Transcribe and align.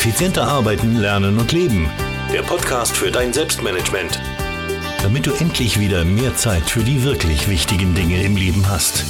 Effizienter 0.00 0.44
arbeiten, 0.48 0.96
lernen 0.96 1.38
und 1.38 1.52
leben. 1.52 1.86
Der 2.32 2.40
Podcast 2.40 2.96
für 2.96 3.10
dein 3.10 3.34
Selbstmanagement. 3.34 4.18
Damit 5.02 5.26
du 5.26 5.32
endlich 5.34 5.78
wieder 5.78 6.06
mehr 6.06 6.34
Zeit 6.36 6.62
für 6.62 6.80
die 6.80 7.04
wirklich 7.04 7.50
wichtigen 7.50 7.94
Dinge 7.94 8.22
im 8.22 8.34
Leben 8.34 8.66
hast. 8.70 9.04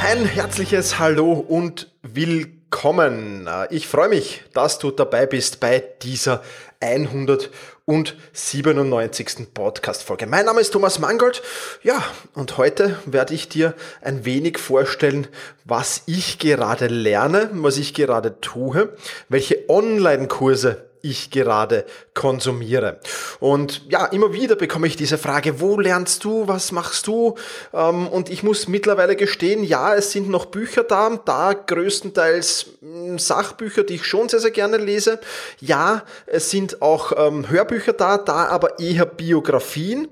Ein 0.00 0.26
herzliches 0.26 1.00
Hallo 1.00 1.32
und 1.32 1.90
willkommen. 2.02 3.48
Ich 3.70 3.88
freue 3.88 4.10
mich, 4.10 4.44
dass 4.54 4.78
du 4.78 4.92
dabei 4.92 5.26
bist 5.26 5.58
bei 5.58 5.82
dieser 6.02 6.40
197. 6.80 9.52
Podcast-Folge. 9.52 10.26
Mein 10.26 10.46
Name 10.46 10.60
ist 10.60 10.70
Thomas 10.70 11.00
Mangold. 11.00 11.42
Ja, 11.82 12.00
und 12.34 12.56
heute 12.56 12.96
werde 13.04 13.34
ich 13.34 13.48
dir 13.48 13.74
ein 14.00 14.24
wenig 14.24 14.58
vorstellen, 14.58 15.26
was 15.64 16.04
ich 16.06 16.38
gerade 16.38 16.86
lerne, 16.86 17.50
was 17.52 17.78
ich 17.78 17.94
gerade 17.94 18.40
tue, 18.40 18.96
welche 19.28 19.68
Online-Kurse 19.68 20.88
ich 21.02 21.32
gerade 21.32 21.84
konsumiere. 22.18 22.98
Und 23.38 23.82
ja, 23.88 24.06
immer 24.06 24.32
wieder 24.32 24.56
bekomme 24.56 24.88
ich 24.88 24.96
diese 24.96 25.18
Frage, 25.18 25.60
wo 25.60 25.78
lernst 25.78 26.24
du, 26.24 26.48
was 26.48 26.72
machst 26.72 27.06
du? 27.06 27.36
Ähm, 27.72 28.08
und 28.08 28.28
ich 28.28 28.42
muss 28.42 28.66
mittlerweile 28.66 29.14
gestehen, 29.14 29.62
ja, 29.62 29.94
es 29.94 30.10
sind 30.10 30.28
noch 30.28 30.46
Bücher 30.46 30.82
da, 30.82 31.16
da 31.24 31.52
größtenteils 31.52 32.70
hm, 32.80 33.20
Sachbücher, 33.20 33.84
die 33.84 33.94
ich 33.94 34.04
schon 34.04 34.28
sehr, 34.28 34.40
sehr 34.40 34.50
gerne 34.50 34.78
lese. 34.78 35.20
Ja, 35.60 36.02
es 36.26 36.50
sind 36.50 36.82
auch 36.82 37.12
ähm, 37.16 37.48
Hörbücher 37.48 37.92
da, 37.92 38.18
da 38.18 38.48
aber 38.48 38.80
eher 38.80 39.06
Biografien 39.06 40.08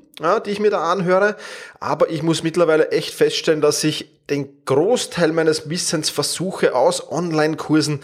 die 0.46 0.50
ich 0.50 0.60
mir 0.60 0.70
da 0.70 0.90
anhöre. 0.92 1.36
Aber 1.78 2.08
ich 2.08 2.22
muss 2.22 2.42
mittlerweile 2.42 2.90
echt 2.90 3.12
feststellen, 3.12 3.60
dass 3.60 3.84
ich 3.84 4.08
den 4.30 4.64
Großteil 4.64 5.30
meines 5.32 5.68
Wissens 5.70 6.10
versuche 6.10 6.74
aus 6.74 7.12
Online-Kursen 7.12 8.00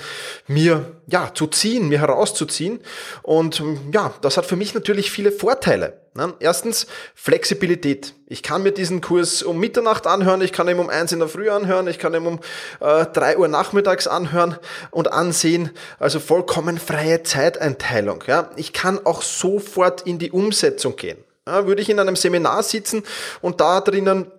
mir 0.46 0.92
ja 1.06 1.32
zu 1.34 1.48
ziehen, 1.48 1.88
mir 1.88 2.00
herauszuziehen. 2.00 2.80
Und 3.22 3.62
ja, 3.92 4.14
das 4.22 4.36
hat 4.36 4.46
für 4.46 4.56
mich 4.56 4.74
natürlich 4.74 5.10
viele 5.10 5.32
Vorteile. 5.32 6.00
Ne? 6.14 6.34
Erstens 6.40 6.86
Flexibilität. 7.14 8.14
Ich 8.26 8.42
kann 8.42 8.62
mir 8.62 8.72
diesen 8.72 9.00
Kurs 9.00 9.42
um 9.42 9.58
Mitternacht 9.58 10.06
anhören, 10.06 10.40
ich 10.40 10.52
kann 10.52 10.68
ihn 10.68 10.78
um 10.78 10.88
eins 10.88 11.12
in 11.12 11.18
der 11.18 11.28
Früh 11.28 11.50
anhören, 11.50 11.86
ich 11.88 11.98
kann 11.98 12.14
ihn 12.14 12.26
um 12.26 12.40
äh, 12.80 13.36
Uhr 13.36 13.48
nachmittags 13.48 14.06
anhören 14.06 14.56
und 14.90 15.12
ansehen. 15.12 15.70
Also 15.98 16.20
vollkommen 16.20 16.78
freie 16.78 17.22
Zeiteinteilung. 17.22 18.24
Ja? 18.26 18.50
Ich 18.56 18.72
kann 18.72 19.04
auch 19.04 19.22
sofort 19.22 20.02
in 20.02 20.18
die 20.18 20.30
Umsetzung 20.30 20.96
gehen. 20.96 21.18
Ja, 21.46 21.66
würde 21.66 21.82
ich 21.82 21.90
in 21.90 21.98
einem 21.98 22.16
Seminar 22.16 22.62
sitzen 22.62 23.02
und 23.40 23.60
da 23.60 23.80
drinnen 23.80 24.30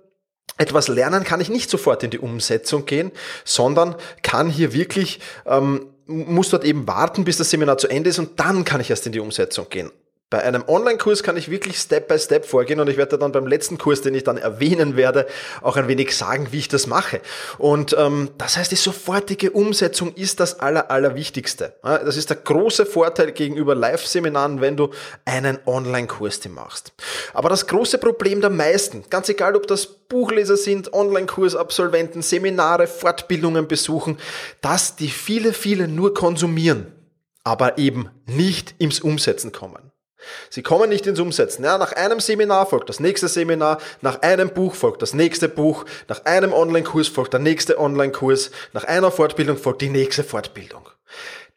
etwas 0.57 0.87
lernen, 0.87 1.23
kann 1.23 1.41
ich 1.41 1.49
nicht 1.49 1.69
sofort 1.69 2.03
in 2.03 2.11
die 2.11 2.19
Umsetzung 2.19 2.85
gehen, 2.85 3.11
sondern 3.43 3.95
kann 4.21 4.49
hier 4.49 4.73
wirklich, 4.73 5.19
ähm, 5.45 5.92
muss 6.14 6.50
dort 6.50 6.64
eben 6.64 6.88
warten, 6.88 7.23
bis 7.23 7.38
das 7.38 7.50
Seminar 7.50 7.78
zu 7.78 7.88
Ende 7.88 8.09
ist 8.09 8.19
und 8.19 8.39
dann 8.39 8.64
kann 8.64 8.81
ich 8.81 8.89
erst 8.89 9.06
in 9.06 9.11
die 9.11 9.19
Umsetzung 9.19 9.67
gehen. 9.69 9.92
Bei 10.34 10.42
einem 10.42 10.64
Online-Kurs 10.67 11.22
kann 11.22 11.38
ich 11.38 11.52
wirklich 11.52 11.78
Step 11.78 12.08
by 12.08 12.17
Step 12.17 12.48
vorgehen 12.48 12.80
und 12.80 12.89
ich 12.89 12.98
werde 12.98 13.20
dann 13.20 13.31
beim 13.31 13.45
letzten 13.45 13.78
Kurs, 13.78 14.02
den 14.02 14.16
ich 14.16 14.23
dann 14.23 14.38
erwähnen 14.38 14.95
werde, 14.98 15.28
auch 15.62 15.78
ein 15.78 15.88
wenig 15.88 16.17
sagen, 16.17 16.48
wie 16.50 16.58
ich 16.58 16.67
das 16.67 16.88
mache. 16.88 17.22
Und 17.59 17.95
ähm, 18.00 18.31
das 18.39 18.58
heißt, 18.58 18.72
die 18.72 18.76
sofortige 18.76 19.52
Umsetzung 19.52 20.11
ist 20.16 20.39
das 20.39 20.59
Aller, 20.59 20.89
Allerwichtigste. 20.89 21.76
Das 21.84 22.17
ist 22.17 22.31
der 22.31 22.38
große 22.38 22.88
Vorteil 22.88 23.31
gegenüber 23.31 23.76
Live-Seminaren, 23.76 24.59
wenn 24.59 24.76
du 24.76 24.89
einen 25.23 25.59
Online-Kurs 25.67 26.50
machst. 26.50 26.94
Aber 27.36 27.50
das 27.50 27.67
große 27.67 28.00
Problem 28.00 28.42
der 28.42 28.50
meisten, 28.50 29.04
ganz 29.11 29.30
egal 29.30 29.56
ob 29.56 29.67
das 29.67 29.86
Buchleser 29.86 30.58
sind, 30.58 30.94
Online-Kursabsolventen, 30.94 32.23
Seminare, 32.23 32.88
Fortbildungen 32.88 33.67
besuchen, 33.67 34.17
dass 34.61 34.95
die 34.95 35.09
viele, 35.09 35.54
viele 35.54 35.88
nur 35.88 36.16
konsumieren, 36.16 36.92
aber 37.44 37.78
eben 37.78 38.09
nicht 38.26 38.73
ins 38.80 38.99
Umsetzen 38.99 39.52
kommen. 39.52 39.92
Sie 40.50 40.64
kommen 40.64 40.89
nicht 40.89 41.08
ins 41.08 41.20
Umsetzen. 41.20 41.64
Ja, 41.64 41.78
nach 41.78 41.94
einem 41.94 42.20
Seminar 42.20 42.66
folgt 42.66 42.89
das 42.89 43.00
nächste 43.00 43.28
Seminar, 43.28 43.80
nach 44.02 44.22
einem 44.22 44.50
Buch 44.50 44.76
folgt 44.76 45.02
das 45.02 45.14
nächste 45.14 45.50
Buch, 45.50 45.86
nach 46.08 46.26
einem 46.26 46.54
Online-Kurs 46.54 47.08
folgt 47.08 47.34
der 47.34 47.39
nächste 47.39 47.80
Online-Kurs, 47.80 48.52
nach 48.73 48.84
einer 48.84 49.11
Fortbildung 49.11 49.58
folgt 49.58 49.82
die 49.82 49.89
nächste 49.89 50.23
Fortbildung. 50.23 50.89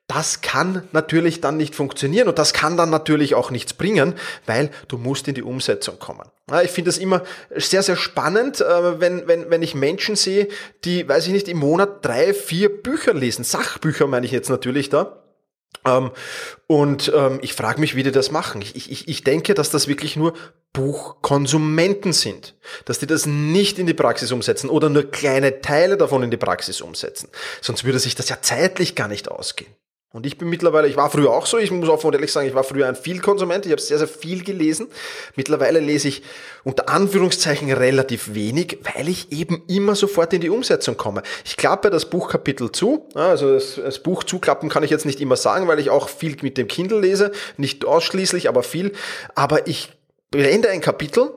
Das 0.08 0.40
kann 0.40 0.86
natürlich 0.92 1.40
dann 1.40 1.56
nicht 1.56 1.74
funktionieren 1.74 2.28
und 2.28 2.38
das 2.38 2.52
kann 2.52 2.76
dann 2.76 2.90
natürlich 2.90 3.34
auch 3.34 3.50
nichts 3.50 3.74
bringen, 3.74 4.14
weil 4.46 4.70
du 4.86 4.98
musst 4.98 5.26
in 5.26 5.34
die 5.34 5.42
Umsetzung 5.42 5.98
kommen. 5.98 6.28
Ich 6.62 6.70
finde 6.70 6.90
es 6.90 6.98
immer 6.98 7.24
sehr, 7.56 7.82
sehr 7.82 7.96
spannend, 7.96 8.60
äh, 8.60 9.00
wenn, 9.00 9.26
wenn, 9.26 9.50
wenn 9.50 9.62
ich 9.62 9.74
Menschen 9.74 10.14
sehe, 10.14 10.46
die, 10.84 11.08
weiß 11.08 11.26
ich 11.26 11.32
nicht, 11.32 11.48
im 11.48 11.58
Monat 11.58 12.04
drei, 12.04 12.34
vier 12.34 12.82
Bücher 12.82 13.14
lesen. 13.14 13.42
Sachbücher 13.42 14.06
meine 14.06 14.26
ich 14.26 14.32
jetzt 14.32 14.48
natürlich 14.48 14.90
da 14.90 15.25
ähm, 15.86 16.10
und 16.66 17.12
ähm, 17.14 17.38
ich 17.42 17.54
frage 17.54 17.80
mich, 17.80 17.94
wie 17.94 18.02
die 18.02 18.12
das 18.12 18.30
machen. 18.30 18.60
Ich, 18.62 18.90
ich, 18.90 19.08
ich 19.08 19.24
denke, 19.24 19.54
dass 19.54 19.70
das 19.70 19.88
wirklich 19.88 20.16
nur 20.16 20.34
Buchkonsumenten 20.72 22.12
sind, 22.12 22.54
dass 22.84 22.98
die 22.98 23.06
das 23.06 23.26
nicht 23.26 23.78
in 23.78 23.86
die 23.86 23.94
Praxis 23.94 24.32
umsetzen 24.32 24.68
oder 24.68 24.88
nur 24.88 25.10
kleine 25.10 25.60
Teile 25.60 25.96
davon 25.96 26.22
in 26.22 26.30
die 26.30 26.36
Praxis 26.36 26.80
umsetzen. 26.80 27.28
Sonst 27.62 27.84
würde 27.84 27.98
sich 27.98 28.14
das 28.14 28.28
ja 28.28 28.38
zeitlich 28.42 28.94
gar 28.94 29.08
nicht 29.08 29.30
ausgehen. 29.30 29.74
Und 30.16 30.24
ich 30.24 30.38
bin 30.38 30.48
mittlerweile, 30.48 30.88
ich 30.88 30.96
war 30.96 31.10
früher 31.10 31.30
auch 31.30 31.44
so, 31.44 31.58
ich 31.58 31.70
muss 31.70 31.90
auch 31.90 32.00
von 32.00 32.14
ehrlich 32.14 32.32
sagen, 32.32 32.48
ich 32.48 32.54
war 32.54 32.64
früher 32.64 32.88
ein 32.88 32.96
Vielkonsument, 32.96 33.66
ich 33.66 33.72
habe 33.72 33.82
sehr, 33.82 33.98
sehr 33.98 34.08
viel 34.08 34.42
gelesen. 34.42 34.86
Mittlerweile 35.34 35.78
lese 35.78 36.08
ich 36.08 36.22
unter 36.64 36.88
Anführungszeichen 36.88 37.70
relativ 37.70 38.32
wenig, 38.32 38.78
weil 38.94 39.10
ich 39.10 39.30
eben 39.30 39.64
immer 39.68 39.94
sofort 39.94 40.32
in 40.32 40.40
die 40.40 40.48
Umsetzung 40.48 40.96
komme. 40.96 41.22
Ich 41.44 41.58
klappe 41.58 41.90
das 41.90 42.08
Buchkapitel 42.08 42.72
zu, 42.72 43.06
also 43.12 43.52
das, 43.52 43.74
das 43.74 43.98
Buch 43.98 44.24
zuklappen 44.24 44.70
kann 44.70 44.82
ich 44.82 44.90
jetzt 44.90 45.04
nicht 45.04 45.20
immer 45.20 45.36
sagen, 45.36 45.68
weil 45.68 45.80
ich 45.80 45.90
auch 45.90 46.08
viel 46.08 46.34
mit 46.40 46.56
dem 46.56 46.66
Kindle 46.66 47.00
lese, 47.00 47.30
nicht 47.58 47.84
ausschließlich, 47.84 48.48
aber 48.48 48.62
viel. 48.62 48.92
Aber 49.34 49.66
ich 49.66 49.92
beende 50.30 50.70
ein 50.70 50.80
Kapitel 50.80 51.30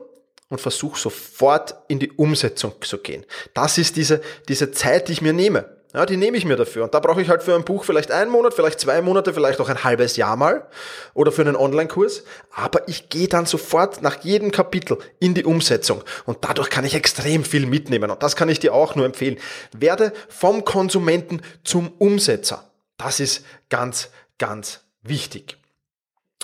und 0.48 0.58
versuche 0.58 0.98
sofort 0.98 1.74
in 1.88 1.98
die 1.98 2.12
Umsetzung 2.12 2.72
zu 2.80 2.96
gehen. 2.96 3.26
Das 3.52 3.76
ist 3.76 3.96
diese, 3.96 4.22
diese 4.48 4.72
Zeit, 4.72 5.08
die 5.08 5.12
ich 5.12 5.20
mir 5.20 5.34
nehme. 5.34 5.79
Ja, 5.92 6.06
die 6.06 6.16
nehme 6.16 6.36
ich 6.36 6.44
mir 6.44 6.56
dafür. 6.56 6.84
Und 6.84 6.94
da 6.94 7.00
brauche 7.00 7.20
ich 7.20 7.28
halt 7.28 7.42
für 7.42 7.54
ein 7.54 7.64
Buch 7.64 7.84
vielleicht 7.84 8.12
einen 8.12 8.30
Monat, 8.30 8.54
vielleicht 8.54 8.78
zwei 8.78 9.02
Monate, 9.02 9.34
vielleicht 9.34 9.60
auch 9.60 9.68
ein 9.68 9.82
halbes 9.82 10.16
Jahr 10.16 10.36
mal 10.36 10.68
oder 11.14 11.32
für 11.32 11.42
einen 11.42 11.56
Online-Kurs. 11.56 12.22
Aber 12.54 12.88
ich 12.88 13.08
gehe 13.08 13.26
dann 13.26 13.44
sofort 13.44 14.00
nach 14.00 14.22
jedem 14.22 14.52
Kapitel 14.52 14.98
in 15.18 15.34
die 15.34 15.44
Umsetzung. 15.44 16.04
Und 16.26 16.38
dadurch 16.42 16.70
kann 16.70 16.84
ich 16.84 16.94
extrem 16.94 17.44
viel 17.44 17.66
mitnehmen. 17.66 18.10
Und 18.10 18.22
das 18.22 18.36
kann 18.36 18.48
ich 18.48 18.60
dir 18.60 18.72
auch 18.72 18.94
nur 18.94 19.04
empfehlen. 19.04 19.38
Werde 19.76 20.12
vom 20.28 20.64
Konsumenten 20.64 21.42
zum 21.64 21.92
Umsetzer. 21.98 22.70
Das 22.96 23.18
ist 23.18 23.44
ganz, 23.68 24.10
ganz 24.38 24.80
wichtig. 25.02 25.59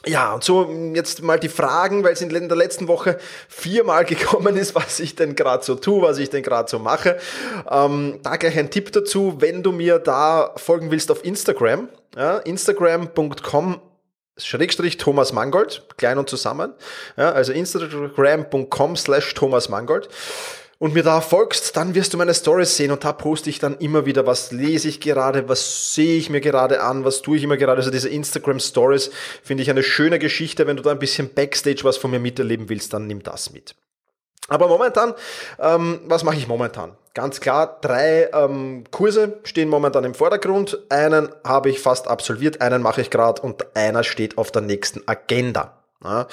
Ja, 0.05 0.35
und 0.35 0.45
so 0.45 0.71
jetzt 0.95 1.23
mal 1.23 1.39
die 1.39 1.49
Fragen, 1.49 2.05
weil 2.05 2.13
es 2.13 2.21
in 2.21 2.29
der 2.29 2.57
letzten 2.57 2.87
Woche 2.87 3.19
viermal 3.49 4.05
gekommen 4.07 4.57
ist, 4.57 4.75
was 4.75 5.01
ich 5.01 5.17
denn 5.17 5.35
gerade 5.35 5.65
so 5.65 5.75
tue, 5.75 6.03
was 6.03 6.19
ich 6.19 6.31
denn 6.31 6.43
gerade 6.43 6.69
so 6.69 6.79
mache. 6.79 7.19
Ähm, 7.71 8.21
da 8.23 8.37
gleich 8.37 8.59
ein 8.59 8.71
Tipp 8.71 8.93
dazu, 8.93 9.37
wenn 9.39 9.63
du 9.63 9.73
mir 9.73 9.99
da 9.99 10.53
folgen 10.57 10.91
willst 10.91 11.11
auf 11.11 11.25
Instagram, 11.25 11.89
ja, 12.17 12.39
instagram.com 12.39 13.81
Schrägstrich 14.39 14.99
Thomas 14.99 15.33
Mangold, 15.33 15.87
klein 15.97 16.19
und 16.19 16.29
zusammen, 16.29 16.75
ja, 17.17 17.33
also 17.33 17.53
instagram.com 17.53 18.97
slash 18.97 19.33
Thomas 19.33 19.71
Mangold 19.71 20.11
und 20.79 20.95
mir 20.95 21.03
da 21.03 21.21
folgst, 21.21 21.77
dann 21.77 21.95
wirst 21.95 22.13
du 22.13 22.19
meine 22.19 22.35
Stories 22.35 22.77
sehen 22.77 22.91
und 22.91 23.03
da 23.05 23.13
poste 23.13 23.49
ich 23.49 23.59
dann 23.59 23.79
immer 23.79 24.05
wieder, 24.05 24.27
was 24.27 24.53
lese 24.53 24.89
ich 24.89 25.01
gerade, 25.01 25.49
was 25.49 25.95
sehe 25.95 26.19
ich 26.19 26.29
mir 26.29 26.41
gerade 26.41 26.83
an, 26.83 27.05
was 27.05 27.23
tue 27.23 27.39
ich 27.39 27.43
immer 27.43 27.57
gerade. 27.57 27.79
Also 27.79 27.91
diese 27.91 28.09
Instagram 28.09 28.61
Stories 28.61 29.11
finde 29.43 29.63
ich 29.63 29.71
eine 29.71 29.83
schöne 29.83 30.19
Geschichte. 30.19 30.67
Wenn 30.67 30.77
du 30.77 30.83
da 30.83 30.91
ein 30.91 30.99
bisschen 30.99 31.33
Backstage 31.33 31.85
was 31.85 31.97
von 31.97 32.11
mir 32.11 32.21
miterleben 32.21 32.69
willst, 32.69 32.93
dann 32.93 33.07
nimm 33.07 33.23
das 33.23 33.53
mit. 33.53 33.75
Aber 34.49 34.69
momentan, 34.69 35.15
ähm, 35.59 36.01
was 36.05 36.23
mache 36.23 36.37
ich 36.37 36.47
momentan? 36.47 36.97
Ganz 37.15 37.41
klar, 37.41 37.79
drei 37.81 38.29
ähm, 38.33 38.85
Kurse 38.91 39.39
stehen 39.43 39.69
momentan 39.69 40.05
im 40.05 40.15
Vordergrund. 40.15 40.79
Einen 40.91 41.31
habe 41.43 41.71
ich 41.71 41.81
fast 41.81 42.07
absolviert, 42.07 42.61
einen 42.61 42.83
mache 42.83 43.01
ich 43.01 43.11
gerade 43.11 43.43
und 43.43 43.75
einer 43.75 44.05
steht 44.05 44.39
auf 44.39 44.53
der 44.53 44.63
nächsten 44.63 45.03
Agenda. 45.07 45.83
Ja. 46.05 46.29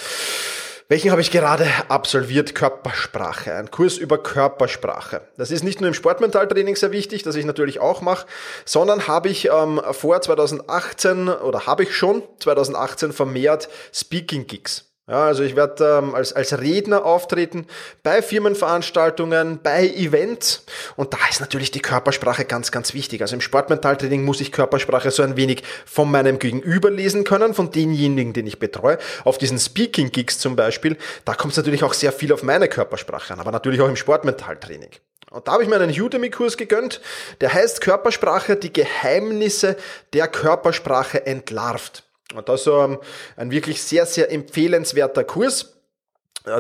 Welchen 0.90 1.12
habe 1.12 1.22
ich 1.22 1.32
gerade 1.32 1.68
absolviert? 1.88 2.56
Körpersprache. 2.56 3.56
Ein 3.56 3.72
Kurs 3.72 3.98
über 3.98 4.18
Körpersprache. 4.18 5.22
Das 5.38 5.50
ist 5.50 5.64
nicht 5.64 5.82
nur 5.82 5.88
im 5.88 5.94
Sportmentaltraining 5.94 6.76
sehr 6.76 6.92
wichtig, 6.92 7.24
das 7.24 7.36
ich 7.36 7.46
natürlich 7.46 7.80
auch 7.80 8.02
mache, 8.02 8.28
sondern 8.66 9.08
habe 9.08 9.30
ich 9.30 9.50
ähm, 9.50 9.82
vor 9.92 10.22
2018 10.22 11.30
oder 11.30 11.66
habe 11.66 11.84
ich 11.84 11.96
schon 11.96 12.24
2018 12.40 13.14
vermehrt 13.14 13.70
Speaking 13.94 14.46
Gigs. 14.46 14.93
Ja, 15.06 15.26
also 15.26 15.44
ich 15.44 15.58
werde 15.58 16.00
ähm, 16.02 16.16
als, 16.16 16.32
als 16.32 16.58
Redner 16.58 17.04
auftreten 17.04 17.68
bei 18.04 18.22
Firmenveranstaltungen, 18.22 19.60
bei 19.62 19.86
Events 19.90 20.66
und 20.96 21.14
da 21.14 21.18
ist 21.30 21.42
natürlich 21.42 21.72
die 21.72 21.82
Körpersprache 21.82 22.46
ganz, 22.46 22.72
ganz 22.72 22.94
wichtig. 22.94 23.22
Also 23.22 23.36
im 23.36 23.42
Sportmentaltraining 23.42 24.24
muss 24.24 24.40
ich 24.40 24.54
Körpersprache 24.54 25.12
so 25.12 25.22
ein 25.22 25.36
wenig 25.36 25.64
von 25.86 26.10
meinem 26.10 26.40
Gegenüber 26.40 26.90
lesen 26.90 27.26
können, 27.26 27.54
von 27.54 27.70
denjenigen, 27.70 28.32
den 28.32 28.48
ich 28.48 28.60
betreue. 28.60 28.98
Auf 29.26 29.38
diesen 29.38 29.60
Speaking-Gigs 29.60 30.40
zum 30.40 30.56
Beispiel, 30.56 30.98
da 31.26 31.34
kommt 31.34 31.52
es 31.52 31.58
natürlich 31.58 31.84
auch 31.84 31.94
sehr 31.94 32.14
viel 32.14 32.32
auf 32.32 32.42
meine 32.42 32.70
Körpersprache 32.70 33.34
an, 33.34 33.42
aber 33.42 33.52
natürlich 33.52 33.82
auch 33.82 33.90
im 33.90 33.98
Sportmentaltraining. 33.98 34.92
Und 35.32 35.50
da 35.50 35.54
habe 35.54 35.64
ich 35.64 35.70
mir 35.70 35.76
einen 35.76 36.00
Udemy-Kurs 36.00 36.56
gegönnt, 36.56 37.02
der 37.42 37.54
heißt 37.54 37.82
Körpersprache, 37.82 38.56
die 38.56 38.72
Geheimnisse 38.72 39.76
der 40.14 40.30
Körpersprache 40.30 41.26
entlarvt. 41.26 42.04
Und 42.36 42.50
das 42.50 42.62
ist 42.62 42.68
ähm, 42.68 43.00
ein 43.36 43.52
wirklich 43.52 43.82
sehr, 43.82 44.06
sehr 44.06 44.32
empfehlenswerter 44.32 45.24
Kurs. 45.24 45.74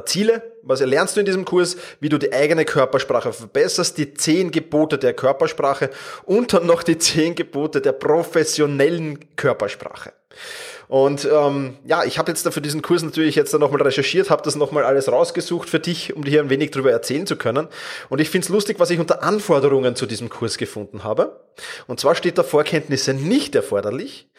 Ziele, 0.06 0.54
was 0.62 0.80
lernst 0.80 1.18
du 1.18 1.20
in 1.20 1.26
diesem 1.26 1.44
Kurs, 1.44 1.76
wie 2.00 2.08
du 2.08 2.18
die 2.18 2.32
eigene 2.32 2.64
Körpersprache 2.64 3.34
verbesserst, 3.34 3.98
die 3.98 4.14
zehn 4.14 4.50
Gebote 4.50 4.98
der 4.98 5.14
Körpersprache 5.14 5.90
und 6.24 6.54
dann 6.54 6.66
noch 6.66 6.84
die 6.84 6.98
zehn 6.98 7.36
Gebote 7.36 7.82
der 7.82 7.92
professionellen 7.92 9.36
Körpersprache. 9.36 10.14
Und 10.88 11.26
ähm, 11.26 11.78
ja, 11.86 12.04
ich 12.04 12.18
habe 12.18 12.32
jetzt 12.32 12.46
da 12.46 12.52
für 12.52 12.62
diesen 12.62 12.82
Kurs 12.82 13.04
natürlich 13.04 13.36
jetzt 13.36 13.54
nochmal 13.54 13.82
recherchiert, 13.82 14.30
habe 14.30 14.44
das 14.44 14.56
nochmal 14.56 14.84
alles 14.84 15.12
rausgesucht 15.12 15.70
für 15.70 15.80
dich, 15.80 16.16
um 16.16 16.24
dir 16.24 16.30
hier 16.32 16.42
ein 16.42 16.50
wenig 16.50 16.72
drüber 16.72 16.92
erzählen 16.92 17.28
zu 17.28 17.36
können. 17.36 17.68
Und 18.10 18.22
ich 18.22 18.30
finde 18.30 18.46
es 18.46 18.50
lustig, 18.50 18.80
was 18.80 18.90
ich 18.90 19.00
unter 19.00 19.24
Anforderungen 19.24 19.96
zu 19.96 20.06
diesem 20.06 20.30
Kurs 20.30 20.58
gefunden 20.58 21.04
habe. 21.04 21.42
Und 21.88 22.00
zwar 22.00 22.16
steht 22.16 22.38
da 22.38 22.44
Vorkenntnisse 22.44 23.14
nicht 23.14 23.56
erforderlich, 23.56 24.30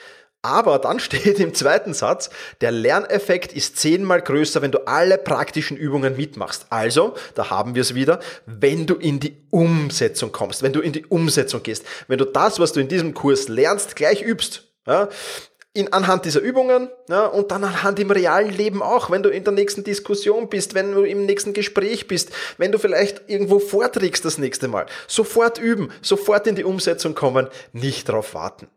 aber 0.44 0.78
dann 0.78 1.00
steht 1.00 1.40
im 1.40 1.54
zweiten 1.54 1.94
Satz, 1.94 2.30
der 2.60 2.70
Lerneffekt 2.70 3.52
ist 3.52 3.78
zehnmal 3.78 4.20
größer, 4.20 4.62
wenn 4.62 4.72
du 4.72 4.86
alle 4.86 5.18
praktischen 5.18 5.76
Übungen 5.76 6.16
mitmachst. 6.16 6.66
Also, 6.70 7.14
da 7.34 7.50
haben 7.50 7.74
wir 7.74 7.82
es 7.82 7.94
wieder, 7.94 8.20
wenn 8.46 8.86
du 8.86 8.94
in 8.94 9.20
die 9.20 9.36
Umsetzung 9.50 10.32
kommst, 10.32 10.62
wenn 10.62 10.72
du 10.72 10.80
in 10.80 10.92
die 10.92 11.06
Umsetzung 11.06 11.62
gehst, 11.62 11.84
wenn 12.08 12.18
du 12.18 12.24
das, 12.24 12.60
was 12.60 12.72
du 12.72 12.80
in 12.80 12.88
diesem 12.88 13.14
Kurs 13.14 13.48
lernst, 13.48 13.96
gleich 13.96 14.22
übst. 14.22 14.64
Ja, 14.86 15.08
in, 15.74 15.92
anhand 15.92 16.24
dieser 16.24 16.40
Übungen 16.40 16.88
ja, 17.08 17.26
und 17.26 17.50
dann 17.50 17.64
anhand 17.64 17.98
im 17.98 18.10
realen 18.10 18.50
Leben 18.50 18.80
auch, 18.80 19.10
wenn 19.10 19.22
du 19.22 19.28
in 19.28 19.42
der 19.42 19.52
nächsten 19.52 19.82
Diskussion 19.82 20.48
bist, 20.48 20.74
wenn 20.74 20.92
du 20.92 21.02
im 21.02 21.26
nächsten 21.26 21.52
Gespräch 21.52 22.06
bist, 22.06 22.30
wenn 22.58 22.70
du 22.70 22.78
vielleicht 22.78 23.22
irgendwo 23.28 23.58
vorträgst 23.58 24.24
das 24.24 24.38
nächste 24.38 24.68
Mal. 24.68 24.86
Sofort 25.08 25.58
üben, 25.58 25.90
sofort 26.00 26.46
in 26.46 26.54
die 26.54 26.64
Umsetzung 26.64 27.14
kommen, 27.14 27.48
nicht 27.72 28.08
darauf 28.08 28.34
warten. 28.34 28.68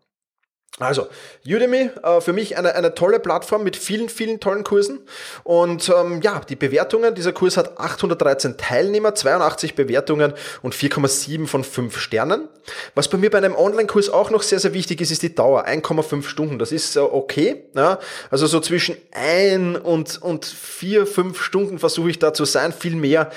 Also, 0.80 1.08
Udemy, 1.44 1.90
äh, 2.04 2.22
für 2.22 2.34
mich 2.34 2.56
eine, 2.56 2.76
eine 2.76 2.94
tolle 2.94 3.20
Plattform 3.20 3.64
mit 3.64 3.76
vielen, 3.76 4.10
vielen 4.10 4.40
tollen 4.40 4.64
Kursen. 4.64 5.00
Und 5.44 5.90
ähm, 5.90 6.22
ja, 6.22 6.40
die 6.48 6.56
Bewertungen, 6.56 7.16
dieser 7.16 7.34
Kurs 7.34 7.58
hat 7.58 7.80
813 7.80 8.58
Teilnehmer, 8.58 9.16
82 9.16 9.74
Bewertungen 9.74 10.34
und 10.62 10.76
4,7 10.76 11.48
von 11.48 11.64
5 11.64 11.98
Sternen. 11.98 12.48
Was 12.94 13.08
bei 13.08 13.18
mir 13.18 13.32
bei 13.32 13.40
einem 13.40 13.56
Online-Kurs 13.56 14.12
auch 14.12 14.30
noch 14.30 14.44
sehr, 14.44 14.60
sehr 14.60 14.76
wichtig 14.76 15.02
ist, 15.02 15.10
ist 15.10 15.24
die 15.24 15.34
Dauer, 15.34 15.66
1,5 15.66 16.24
Stunden. 16.28 16.60
Das 16.60 16.72
ist 16.72 16.96
äh, 16.96 17.00
okay. 17.00 17.64
Ja? 17.74 17.98
Also 18.30 18.46
so 18.46 18.60
zwischen 18.60 18.98
1 19.14 19.80
und, 19.80 20.22
und 20.22 20.46
4, 20.46 21.08
5 21.08 21.42
Stunden 21.42 21.80
versuche 21.80 22.12
ich 22.12 22.20
da 22.20 22.36
zu 22.36 22.46
sein, 22.46 22.72
viel 22.72 22.96
mehr 22.96 23.32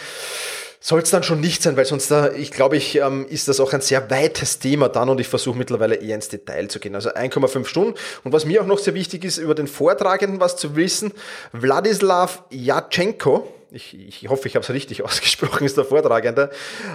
soll 0.83 1.01
es 1.01 1.11
dann 1.11 1.23
schon 1.23 1.41
nicht 1.41 1.63
sein, 1.63 1.77
weil 1.77 1.85
sonst, 1.85 2.11
da, 2.11 2.33
ich 2.33 2.51
glaube, 2.51 2.79
ich, 2.79 2.97
ähm, 2.97 3.27
ist 3.29 3.49
das 3.49 3.61
auch 3.61 3.75
ein 3.75 3.83
sehr 3.83 4.11
weites 4.11 4.59
Thema 4.59 4.89
dann 4.89 5.11
und 5.11 5.21
ich 5.21 5.29
versuche 5.29 5.57
mittlerweile 5.57 5.97
eher 5.97 6.15
ins 6.15 6.29
Detail 6.29 6.69
zu 6.69 6.81
gehen. 6.81 6.95
Also 6.95 7.11
1,5 7.11 7.67
Stunden. 7.67 7.95
Und 8.25 8.33
was 8.33 8.47
mir 8.47 8.63
auch 8.63 8.67
noch 8.67 8.79
sehr 8.79 8.95
wichtig 8.95 9.25
ist, 9.25 9.37
über 9.37 9.55
den 9.55 9.69
Vortragenden 9.69 10.41
was 10.41 10.57
zu 10.57 10.77
wissen, 10.77 11.13
Wladislav 11.53 12.45
Jatschenko, 12.51 13.47
ich, 13.73 14.23
ich 14.23 14.29
hoffe, 14.29 14.49
ich 14.49 14.57
habe 14.57 14.65
es 14.65 14.71
richtig 14.71 15.03
ausgesprochen, 15.05 15.67
ist 15.67 15.77
der 15.77 15.85
Vortragende, 15.85 16.49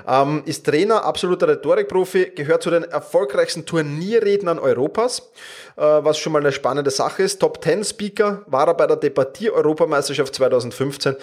ähm, 0.07 0.41
ist 0.45 0.65
Trainer, 0.65 1.03
absoluter 1.03 1.47
Rhetorikprofi, 1.47 2.31
gehört 2.35 2.63
zu 2.63 2.71
den 2.71 2.83
erfolgreichsten 2.85 3.67
Turnierrednern 3.67 4.57
Europas, 4.57 5.31
äh, 5.77 5.81
was 5.81 6.17
schon 6.17 6.33
mal 6.33 6.39
eine 6.39 6.51
spannende 6.51 6.89
Sache 6.89 7.21
ist. 7.21 7.39
Top 7.39 7.63
10 7.63 7.83
Speaker 7.83 8.41
war 8.47 8.67
er 8.67 8.73
bei 8.73 8.87
der 8.87 8.97
Debattier-Europameisterschaft 8.97 10.33
2015 10.33 11.15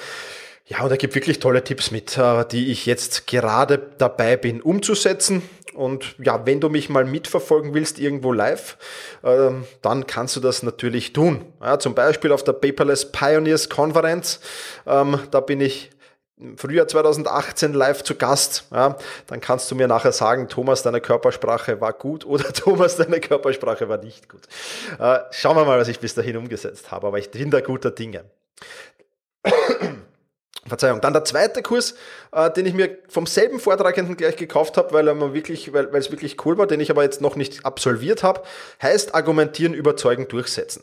ja, 0.66 0.82
und 0.82 0.90
er 0.90 0.96
gibt 0.96 1.14
wirklich 1.14 1.38
tolle 1.38 1.64
Tipps 1.64 1.90
mit, 1.90 2.16
äh, 2.16 2.44
die 2.50 2.70
ich 2.70 2.86
jetzt 2.86 3.26
gerade 3.26 3.78
dabei 3.98 4.36
bin 4.36 4.60
umzusetzen. 4.62 5.42
Und 5.74 6.14
ja, 6.18 6.44
wenn 6.46 6.60
du 6.60 6.68
mich 6.68 6.88
mal 6.88 7.04
mitverfolgen 7.04 7.74
willst, 7.74 7.98
irgendwo 7.98 8.32
live, 8.32 8.76
ähm, 9.24 9.64
dann 9.80 10.06
kannst 10.06 10.36
du 10.36 10.40
das 10.40 10.62
natürlich 10.62 11.12
tun. 11.12 11.44
Ja, 11.60 11.78
zum 11.78 11.94
Beispiel 11.94 12.30
auf 12.32 12.44
der 12.44 12.52
Paperless 12.52 13.10
Pioneers 13.10 13.68
Konferenz. 13.70 14.40
Ähm, 14.86 15.18
da 15.30 15.40
bin 15.40 15.60
ich 15.60 15.90
Frühjahr 16.56 16.88
2018 16.88 17.72
live 17.72 18.02
zu 18.02 18.14
Gast. 18.16 18.66
Ja, 18.70 18.96
dann 19.26 19.40
kannst 19.40 19.70
du 19.70 19.74
mir 19.74 19.88
nachher 19.88 20.12
sagen, 20.12 20.48
Thomas, 20.48 20.82
deine 20.82 21.00
Körpersprache 21.00 21.80
war 21.80 21.92
gut 21.92 22.26
oder 22.26 22.44
Thomas, 22.52 22.96
deine 22.96 23.20
Körpersprache 23.20 23.88
war 23.88 23.98
nicht 23.98 24.28
gut. 24.28 24.42
Äh, 24.98 25.20
schauen 25.30 25.56
wir 25.56 25.64
mal, 25.64 25.78
was 25.78 25.88
ich 25.88 26.00
bis 26.00 26.14
dahin 26.14 26.36
umgesetzt 26.36 26.90
habe. 26.90 27.06
Aber 27.06 27.18
ich 27.18 27.30
bin 27.30 27.50
da 27.50 27.60
guter 27.60 27.90
Dinge. 27.90 28.24
Verzeihung. 30.72 31.02
Dann 31.02 31.12
der 31.12 31.24
zweite 31.24 31.60
Kurs, 31.60 31.94
äh, 32.32 32.50
den 32.50 32.64
ich 32.64 32.72
mir 32.72 32.96
vom 33.08 33.26
selben 33.26 33.60
Vortragenden 33.60 34.16
gleich 34.16 34.36
gekauft 34.36 34.78
habe, 34.78 34.92
weil 34.92 35.06
er 35.06 35.34
wirklich, 35.34 35.74
weil 35.74 35.94
es 35.94 36.10
wirklich 36.10 36.44
cool 36.46 36.56
war, 36.56 36.66
den 36.66 36.80
ich 36.80 36.90
aber 36.90 37.02
jetzt 37.02 37.20
noch 37.20 37.36
nicht 37.36 37.66
absolviert 37.66 38.22
habe, 38.22 38.42
heißt 38.80 39.14
Argumentieren, 39.14 39.74
Überzeugen, 39.74 40.28
Durchsetzen. 40.28 40.82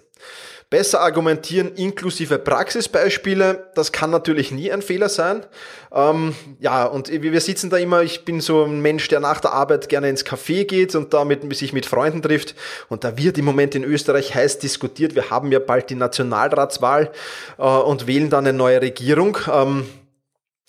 Besser 0.69 1.01
argumentieren 1.01 1.73
inklusive 1.73 2.37
Praxisbeispiele, 2.37 3.71
das 3.73 3.91
kann 3.91 4.11
natürlich 4.11 4.51
nie 4.51 4.71
ein 4.71 4.83
Fehler 4.83 5.09
sein. 5.09 5.43
Ähm, 5.91 6.35
ja, 6.59 6.85
und 6.85 7.09
wir 7.09 7.41
sitzen 7.41 7.71
da 7.71 7.77
immer, 7.77 8.03
ich 8.03 8.23
bin 8.23 8.39
so 8.39 8.65
ein 8.65 8.79
Mensch, 8.79 9.07
der 9.07 9.19
nach 9.19 9.41
der 9.41 9.53
Arbeit 9.53 9.89
gerne 9.89 10.09
ins 10.09 10.23
Café 10.23 10.65
geht 10.65 10.93
und 10.93 11.11
da 11.11 11.25
mit, 11.25 11.55
sich 11.57 11.73
mit 11.73 11.87
Freunden 11.87 12.21
trifft. 12.21 12.53
Und 12.87 13.03
da 13.03 13.17
wird 13.17 13.39
im 13.39 13.45
Moment 13.45 13.73
in 13.73 13.83
Österreich 13.83 14.35
heiß 14.35 14.59
diskutiert. 14.59 15.15
Wir 15.15 15.31
haben 15.31 15.51
ja 15.51 15.57
bald 15.57 15.89
die 15.89 15.95
Nationalratswahl 15.95 17.09
äh, 17.57 17.63
und 17.63 18.05
wählen 18.05 18.29
dann 18.29 18.45
eine 18.45 18.55
neue 18.55 18.79
Regierung. 18.79 19.39
Ähm, 19.51 19.87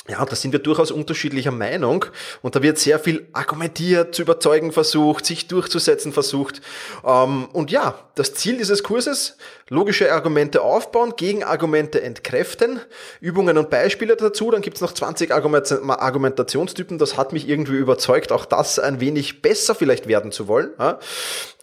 ja, 0.08 0.24
da 0.24 0.34
sind 0.34 0.52
wir 0.52 0.60
durchaus 0.60 0.90
unterschiedlicher 0.90 1.50
Meinung 1.50 2.06
und 2.42 2.56
da 2.56 2.62
wird 2.62 2.78
sehr 2.78 2.98
viel 2.98 3.28
argumentiert, 3.32 4.14
zu 4.14 4.22
überzeugen 4.22 4.72
versucht, 4.72 5.26
sich 5.26 5.46
durchzusetzen 5.46 6.12
versucht. 6.12 6.62
Ähm, 7.04 7.48
und 7.52 7.70
ja, 7.70 7.94
das 8.14 8.34
Ziel 8.34 8.56
dieses 8.56 8.82
Kurses, 8.82 9.36
logische 9.68 10.12
Argumente 10.12 10.62
aufbauen, 10.62 11.14
Gegenargumente 11.16 12.02
entkräften, 12.02 12.80
Übungen 13.20 13.58
und 13.58 13.70
Beispiele 13.70 14.16
dazu, 14.16 14.50
dann 14.50 14.62
gibt's 14.62 14.80
noch 14.80 14.92
20 14.92 15.32
Argumentationstypen, 15.32 16.98
das 16.98 17.16
hat 17.16 17.32
mich 17.32 17.48
irgendwie 17.48 17.76
überzeugt, 17.76 18.32
auch 18.32 18.46
das 18.46 18.78
ein 18.78 19.00
wenig 19.00 19.42
besser 19.42 19.74
vielleicht 19.74 20.08
werden 20.08 20.32
zu 20.32 20.48
wollen. 20.48 20.70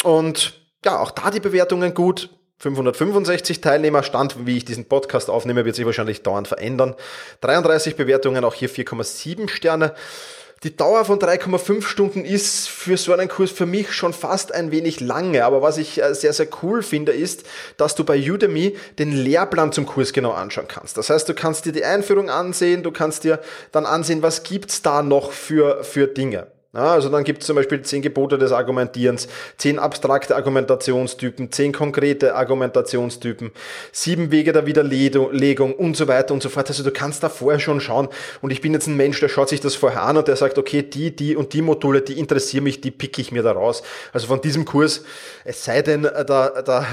Und 0.04 0.62
ja, 0.86 1.00
auch 1.00 1.12
da 1.12 1.32
die 1.32 1.40
Bewertungen 1.40 1.94
gut, 1.94 2.30
565 2.60 3.62
Teilnehmer. 3.62 4.04
Stand, 4.04 4.48
wie 4.48 4.58
ich 4.58 4.66
diesen 4.66 4.86
Podcast 4.86 5.30
aufnehme, 5.30 5.66
wird 5.66 5.76
sich 5.76 5.86
wahrscheinlich 5.86 6.24
dauernd 6.24 6.48
verändern. 6.48 6.96
33 7.42 7.96
Bewertungen, 7.96 8.44
auch 8.44 8.56
hier 8.56 8.70
4,7 8.70 9.50
Sterne. 9.50 9.94
Die 10.64 10.76
Dauer 10.76 11.06
von 11.06 11.20
3,5 11.20 11.84
Stunden 11.84 12.26
ist 12.26 12.68
für 12.68 12.98
so 12.98 13.14
einen 13.14 13.28
Kurs 13.28 13.52
für 13.52 13.68
mich 13.68 13.94
schon 13.94 14.12
fast 14.12 14.52
ein 14.52 14.72
wenig 14.72 15.00
lange. 15.02 15.46
Aber 15.46 15.62
was 15.62 15.78
ich 15.78 16.02
äh, 16.02 16.16
sehr, 16.16 16.34
sehr 16.34 16.48
cool 16.64 16.82
finde, 16.82 17.12
ist, 17.12 17.46
dass 17.78 17.94
du 17.94 18.04
bei 18.04 18.18
Udemy 18.18 18.76
den 18.98 19.12
Lehrplan 19.12 19.72
zum 19.72 19.86
Kurs 19.86 20.14
genau 20.14 20.32
anschauen 20.32 20.68
kannst. 20.68 20.98
Das 20.98 21.12
heißt, 21.12 21.30
du 21.30 21.36
kannst 21.36 21.66
dir 21.66 21.74
die 21.74 21.86
Einführung 21.86 22.32
ansehen, 22.32 22.82
du 22.82 22.92
kannst 22.92 23.24
dir 23.24 23.40
dann 23.72 23.86
ansehen, 23.86 24.24
was 24.24 24.42
gibt's 24.42 24.82
da 24.82 25.04
noch 25.04 25.32
für, 25.32 25.84
für 25.84 26.08
Dinge. 26.08 26.48
Also 26.84 27.10
dann 27.10 27.24
gibt 27.24 27.42
es 27.42 27.48
zum 27.48 27.56
Beispiel 27.56 27.82
zehn 27.82 28.02
Gebote 28.02 28.38
des 28.38 28.52
Argumentierens, 28.52 29.28
zehn 29.58 29.80
abstrakte 29.80 30.36
Argumentationstypen, 30.36 31.52
zehn 31.52 31.74
konkrete 31.74 32.36
Argumentationstypen, 32.36 33.52
sieben 33.92 34.32
Wege 34.32 34.54
der 34.54 34.68
Widerlegung 34.68 35.74
und 35.74 35.98
so 35.98 36.08
weiter 36.08 36.34
und 36.34 36.44
so 36.44 36.50
fort. 36.50 36.70
Also 36.70 36.84
du 36.84 36.92
kannst 36.92 37.24
da 37.24 37.30
vorher 37.30 37.60
schon 37.60 37.82
schauen. 37.82 38.10
Und 38.42 38.52
ich 38.52 38.62
bin 38.62 38.74
jetzt 38.74 38.86
ein 38.88 38.96
Mensch, 38.96 39.20
der 39.20 39.30
schaut 39.30 39.50
sich 39.50 39.60
das 39.60 39.76
vorher 39.76 40.04
an 40.04 40.18
und 40.18 40.28
der 40.28 40.36
sagt, 40.36 40.58
okay, 40.58 40.84
die, 40.84 41.16
die 41.16 41.36
und 41.36 41.54
die 41.54 41.64
Module, 41.64 42.02
die 42.02 42.20
interessieren 42.20 42.64
mich, 42.64 42.80
die 42.80 42.92
picke 42.92 43.22
ich 43.22 43.32
mir 43.32 43.42
da 43.42 43.54
raus. 43.54 43.82
Also 44.14 44.28
von 44.28 44.42
diesem 44.42 44.66
Kurs, 44.66 45.04
es 45.46 45.66
sei 45.66 45.82
denn, 45.82 46.04
der, 46.04 46.24
der 46.62 46.86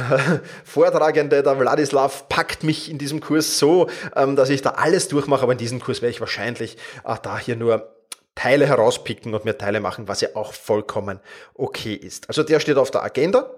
Vortragende, 0.64 1.42
der 1.42 1.60
Wladislav, 1.60 2.28
packt 2.30 2.64
mich 2.64 2.90
in 2.90 2.96
diesem 2.96 3.20
Kurs 3.20 3.58
so, 3.58 3.88
ähm, 4.16 4.34
dass 4.34 4.48
ich 4.48 4.62
da 4.62 4.70
alles 4.70 5.08
durchmache, 5.08 5.42
aber 5.42 5.52
in 5.52 5.58
diesem 5.58 5.80
Kurs 5.80 6.00
werde 6.00 6.12
ich 6.12 6.20
wahrscheinlich 6.20 6.78
ach, 7.02 7.18
da 7.18 7.38
hier 7.38 7.56
nur 7.56 7.90
Teile 8.34 8.66
herauspicken 8.66 9.34
und 9.34 9.44
mir 9.44 9.56
Teile 9.56 9.80
machen, 9.80 10.08
was 10.08 10.20
ja 10.20 10.30
auch 10.34 10.52
vollkommen 10.52 11.20
okay 11.54 11.94
ist. 11.94 12.28
Also 12.28 12.42
der 12.42 12.60
steht 12.60 12.76
auf 12.76 12.90
der 12.90 13.02
Agenda. 13.02 13.50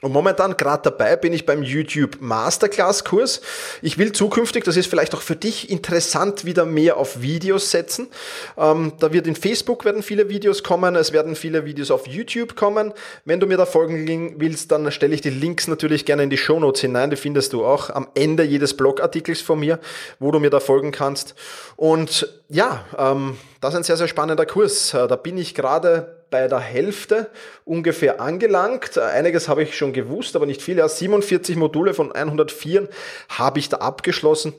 Und 0.00 0.12
momentan 0.12 0.56
gerade 0.56 0.82
dabei 0.84 1.16
bin 1.16 1.32
ich 1.32 1.44
beim 1.44 1.62
YouTube 1.62 2.16
Masterclass 2.20 3.04
Kurs. 3.04 3.42
Ich 3.82 3.98
will 3.98 4.12
zukünftig, 4.12 4.64
das 4.64 4.76
ist 4.76 4.86
vielleicht 4.86 5.14
auch 5.14 5.20
für 5.20 5.36
dich 5.36 5.70
interessant, 5.70 6.44
wieder 6.44 6.64
mehr 6.64 6.96
auf 6.96 7.20
Videos 7.20 7.70
setzen. 7.70 8.08
Ähm, 8.56 8.92
da 8.98 9.12
wird 9.12 9.26
in 9.26 9.36
Facebook 9.36 9.84
werden 9.84 10.02
viele 10.02 10.30
Videos 10.30 10.62
kommen, 10.62 10.96
es 10.96 11.12
werden 11.12 11.36
viele 11.36 11.66
Videos 11.66 11.90
auf 11.90 12.06
YouTube 12.06 12.56
kommen. 12.56 12.94
Wenn 13.26 13.40
du 13.40 13.46
mir 13.46 13.58
da 13.58 13.66
folgen 13.66 14.36
willst, 14.38 14.72
dann 14.72 14.90
stelle 14.90 15.14
ich 15.14 15.20
die 15.20 15.30
Links 15.30 15.68
natürlich 15.68 16.06
gerne 16.06 16.22
in 16.22 16.30
die 16.30 16.38
Show 16.38 16.58
Notes 16.58 16.80
hinein. 16.80 17.10
Die 17.10 17.16
findest 17.16 17.52
du 17.52 17.64
auch 17.64 17.90
am 17.90 18.08
Ende 18.14 18.42
jedes 18.42 18.76
Blogartikels 18.76 19.42
von 19.42 19.60
mir, 19.60 19.80
wo 20.18 20.30
du 20.30 20.40
mir 20.40 20.50
da 20.50 20.60
folgen 20.60 20.92
kannst. 20.92 21.34
Und 21.76 22.26
ja, 22.48 22.84
ähm, 22.96 23.36
das 23.60 23.74
ist 23.74 23.76
ein 23.78 23.84
sehr, 23.84 23.96
sehr 23.98 24.08
spannender 24.08 24.46
Kurs. 24.46 24.94
Äh, 24.94 25.08
da 25.08 25.16
bin 25.16 25.36
ich 25.36 25.54
gerade 25.54 26.19
bei 26.30 26.48
der 26.48 26.60
Hälfte 26.60 27.30
ungefähr 27.64 28.20
angelangt. 28.20 28.96
Einiges 28.98 29.48
habe 29.48 29.62
ich 29.62 29.76
schon 29.76 29.92
gewusst, 29.92 30.36
aber 30.36 30.46
nicht 30.46 30.62
viel. 30.62 30.78
Ja, 30.78 30.88
47 30.88 31.56
Module 31.56 31.94
von 31.94 32.12
104 32.12 32.88
habe 33.28 33.58
ich 33.58 33.68
da 33.68 33.78
abgeschlossen. 33.78 34.54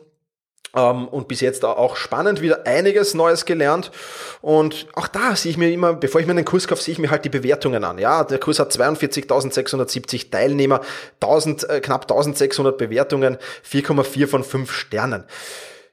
Ähm, 0.75 1.07
und 1.07 1.27
bis 1.27 1.41
jetzt 1.41 1.65
auch 1.65 1.95
spannend, 1.97 2.41
wieder 2.41 2.65
einiges 2.65 3.13
Neues 3.13 3.45
gelernt. 3.45 3.91
Und 4.41 4.87
auch 4.93 5.07
da 5.07 5.35
sehe 5.35 5.51
ich 5.51 5.57
mir 5.57 5.71
immer, 5.71 5.93
bevor 5.93 6.21
ich 6.21 6.27
mir 6.27 6.31
einen 6.31 6.45
Kurs 6.45 6.67
kaufe, 6.67 6.81
sehe 6.81 6.93
ich 6.93 6.99
mir 6.99 7.11
halt 7.11 7.25
die 7.25 7.29
Bewertungen 7.29 7.83
an. 7.83 7.97
Ja, 7.97 8.23
der 8.23 8.39
Kurs 8.39 8.59
hat 8.59 8.71
42.670 8.71 10.29
Teilnehmer, 10.31 10.81
1000, 11.19 11.69
äh, 11.69 11.81
knapp 11.81 12.03
1600 12.03 12.77
Bewertungen, 12.77 13.37
4,4 13.69 14.27
von 14.27 14.43
5 14.43 14.71
Sternen. 14.71 15.25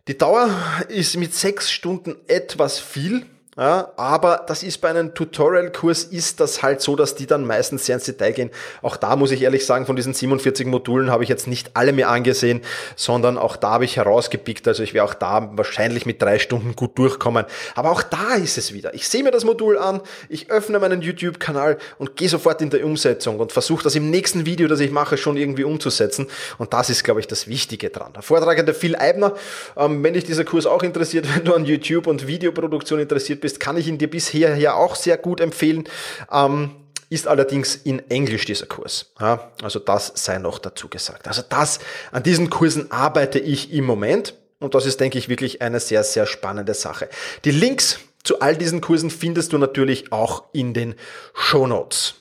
Die 0.07 0.17
Dauer 0.17 0.49
ist 0.89 1.17
mit 1.17 1.35
6 1.35 1.71
Stunden 1.71 2.17
etwas 2.29 2.79
viel. 2.79 3.27
Ja, 3.59 3.93
aber 3.97 4.45
das 4.47 4.63
ist 4.63 4.79
bei 4.79 4.89
einem 4.89 5.15
Tutorial-Kurs 5.15 6.05
ist 6.05 6.39
das 6.39 6.63
halt 6.63 6.81
so, 6.81 6.95
dass 6.95 7.17
die 7.17 7.27
dann 7.27 7.45
meistens 7.45 7.87
sehr 7.87 7.97
ins 7.97 8.05
Detail 8.05 8.31
gehen. 8.31 8.51
Auch 8.83 8.97
da 8.97 9.17
muss 9.17 9.33
ich 9.33 9.43
ehrlich 9.43 9.67
sagen, 9.67 9.85
von 9.85 9.97
diesen 9.97 10.15
47 10.15 10.65
Modulen 10.65 11.11
habe 11.11 11.25
ich 11.25 11.29
jetzt 11.29 11.49
nicht 11.49 11.73
alle 11.75 11.93
mir 11.93 12.09
angesehen, 12.09 12.61
sondern 12.95 13.37
auch 13.37 13.57
da 13.57 13.71
habe 13.71 13.85
ich 13.85 13.97
herausgepickt. 13.97 14.69
Also 14.69 14.85
ich 14.85 14.95
werde 14.95 15.11
auch 15.11 15.15
da 15.15 15.51
wahrscheinlich 15.55 16.07
mit 16.07 16.23
drei 16.23 16.39
Stunden 16.39 16.77
gut 16.77 16.97
durchkommen. 16.97 17.47
Aber 17.75 17.91
auch 17.91 18.05
da 18.05 18.37
ist 18.37 18.59
es 18.59 18.73
wieder. 18.73 18.95
Ich 18.95 19.09
sehe 19.09 19.25
mir 19.25 19.33
das 19.33 19.45
Modul 19.45 19.77
an, 19.77 20.03
ich 20.29 20.53
öffne 20.53 20.79
meinen 20.79 21.03
YouTube-Kanal 21.03 21.79
und 21.99 22.15
gehe 22.15 22.29
sofort 22.29 22.63
in 22.63 22.71
der 22.71 22.87
Umsetzung 22.87 23.41
und 23.41 23.51
versuche 23.51 23.83
das 23.83 23.97
im 23.97 24.09
nächsten 24.09 24.47
Video, 24.47 24.69
das 24.69 24.79
ich 24.79 24.93
mache, 24.93 25.17
schon 25.17 25.37
irgendwie 25.37 25.65
umzusetzen. 25.65 26.29
Und 26.59 26.75
das 26.75 26.91
ist, 26.91 27.03
glaube 27.03 27.19
ich, 27.19 27.27
das 27.27 27.49
Wichtige 27.49 27.91
dran. 27.91 28.13
Der 28.13 28.23
Vortragende 28.23 28.73
Phil 28.73 28.95
Eibner, 28.95 29.35
ähm, 29.77 30.05
wenn 30.05 30.15
dich 30.15 30.23
dieser 30.23 30.45
Kurs 30.45 30.65
auch 30.65 30.85
interessiert, 30.85 31.27
wenn 31.35 31.45
du 31.45 31.55
an 31.55 31.65
YouTube 31.65 32.07
und 32.07 32.29
Videoproduktion 32.29 33.01
interessiert 33.01 33.41
bist, 33.41 33.48
bist, 33.49 33.61
kann 33.61 33.79
ich 33.79 33.89
ihn 33.89 33.97
dir 33.97 34.11
bisher 34.11 34.57
ja 34.57 34.75
auch 34.75 34.95
sehr 34.95 35.17
gut 35.17 35.41
empfehlen. 35.41 35.89
Ähm, 36.31 36.71
ist 37.11 37.27
allerdings 37.27 37.75
in 37.75 38.11
Englisch 38.11 38.45
dieser 38.45 38.67
Kurs. 38.67 39.13
Ja, 39.19 39.51
also 39.63 39.79
das 39.79 40.13
sei 40.15 40.37
noch 40.37 40.59
dazu 40.59 40.89
gesagt. 40.89 41.27
Also 41.27 41.43
das, 41.49 41.79
an 42.13 42.23
diesen 42.23 42.51
Kursen 42.51 42.93
arbeite 42.93 43.39
ich 43.39 43.73
im 43.73 43.87
Moment. 43.87 44.35
Und 44.61 44.75
das 44.75 44.85
ist, 44.85 45.01
denke 45.01 45.17
ich, 45.17 45.31
wirklich 45.31 45.63
eine 45.63 45.81
sehr, 45.81 46.05
sehr 46.05 46.27
spannende 46.27 46.75
Sache. 46.75 47.09
Die 47.47 47.51
Links 47.51 48.01
zu 48.25 48.41
all 48.41 48.57
diesen 48.57 48.83
Kursen 48.83 49.09
findest 49.09 49.55
du 49.55 49.59
natürlich 49.59 50.13
auch 50.13 50.45
in 50.53 50.75
den 50.75 50.97
Show 51.33 51.67
Notes. 51.67 52.17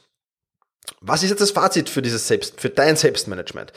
Was 1.01 1.23
ist 1.23 1.31
jetzt 1.31 1.41
das 1.41 1.51
Fazit 1.51 1.89
für 1.89 2.01
dieses 2.01 2.27
Selbst, 2.27 2.61
für 2.61 2.69
dein 2.69 2.95
Selbstmanagement? 2.95 3.73